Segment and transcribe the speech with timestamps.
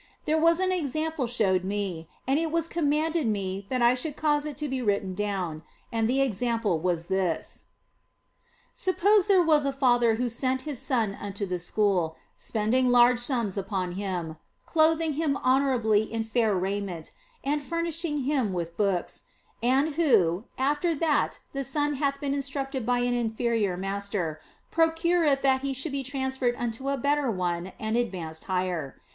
[0.25, 4.47] Then was an example showed me, and it was commanded me that I should cause
[4.47, 7.65] it to be written down; and the example was this:"
[8.73, 13.59] Suppose there was a father who sent his son unto the school, spending large sums
[13.59, 17.11] upon him, clothing him 250 THE BLESSED ANGELA honourably in fair raiment
[17.43, 19.25] and furnishing him with books,
[19.61, 24.41] and who, after that the son hath been instructed by an inferior master,
[24.71, 28.99] procureth that he shall be trans ferred unto a better one and advanced higher.